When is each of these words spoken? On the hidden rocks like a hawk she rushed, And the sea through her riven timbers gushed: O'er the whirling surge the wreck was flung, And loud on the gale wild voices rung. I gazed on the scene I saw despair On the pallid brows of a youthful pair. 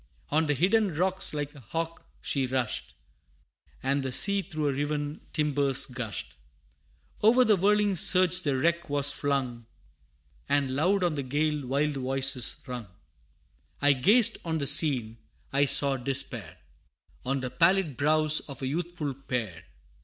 On 0.31 0.47
the 0.47 0.55
hidden 0.55 0.95
rocks 0.95 1.31
like 1.31 1.53
a 1.53 1.59
hawk 1.59 2.07
she 2.23 2.47
rushed, 2.47 2.95
And 3.83 4.01
the 4.01 4.11
sea 4.11 4.41
through 4.41 4.63
her 4.63 4.73
riven 4.73 5.21
timbers 5.31 5.85
gushed: 5.85 6.37
O'er 7.23 7.45
the 7.45 7.55
whirling 7.55 7.95
surge 7.95 8.41
the 8.41 8.57
wreck 8.57 8.89
was 8.89 9.11
flung, 9.11 9.67
And 10.49 10.71
loud 10.71 11.03
on 11.03 11.13
the 11.13 11.21
gale 11.21 11.67
wild 11.67 11.97
voices 11.97 12.63
rung. 12.65 12.87
I 13.79 13.93
gazed 13.93 14.39
on 14.43 14.57
the 14.57 14.65
scene 14.65 15.19
I 15.53 15.65
saw 15.65 15.97
despair 15.97 16.57
On 17.23 17.41
the 17.41 17.51
pallid 17.51 17.95
brows 17.95 18.39
of 18.49 18.63
a 18.63 18.67
youthful 18.67 19.13
pair. 19.13 19.65